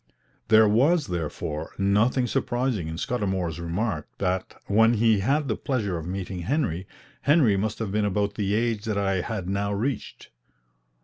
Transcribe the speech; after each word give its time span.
There 0.47 0.67
was, 0.67 1.05
therefore, 1.05 1.73
nothing 1.77 2.25
surprising 2.25 2.87
in 2.87 2.97
Scudamour's 2.97 3.59
remark, 3.59 4.07
that, 4.17 4.55
when 4.65 4.95
he 4.95 5.19
had 5.19 5.47
the 5.47 5.55
pleasure 5.55 5.95
of 5.95 6.07
meeting 6.07 6.39
Henry, 6.39 6.87
Henry 7.21 7.55
must 7.55 7.77
have 7.77 7.91
been 7.91 8.03
about 8.05 8.33
the 8.33 8.55
age 8.55 8.85
that 8.85 8.97
I 8.97 9.21
had 9.21 9.47
now 9.47 9.71
reached. 9.71 10.31